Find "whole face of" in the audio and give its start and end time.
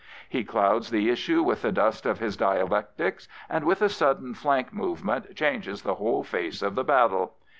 6.01-6.73